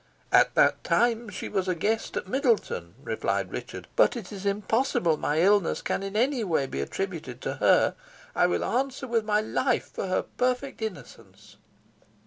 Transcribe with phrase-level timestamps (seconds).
[0.31, 5.15] "At that time she was a guest at Middleton," replied Richard; "but it is impossible
[5.15, 7.93] my illness can in any way be attributed to her.
[8.35, 11.57] I will answer with my life for her perfect innocence."